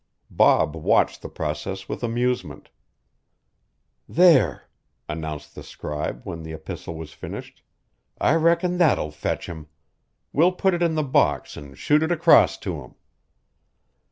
Bob 0.31 0.75
watched 0.75 1.21
the 1.21 1.29
process 1.29 1.87
with 1.87 2.03
amusement. 2.03 2.69
"There!" 4.09 4.67
announced 5.07 5.53
the 5.53 5.61
scribe 5.61 6.21
when 6.23 6.41
the 6.41 6.53
epistle 6.53 6.95
was 6.95 7.13
finished. 7.13 7.61
"I 8.19 8.33
reckon 8.33 8.79
that'll 8.79 9.11
fetch 9.11 9.45
him. 9.47 9.67
We'll 10.33 10.53
put 10.53 10.73
it 10.73 10.81
in 10.81 10.95
the 10.95 11.03
box 11.03 11.55
an' 11.55 11.75
shoot 11.75 12.01
it 12.01 12.11
across 12.11 12.57
to 12.65 12.81
him." 12.81 12.95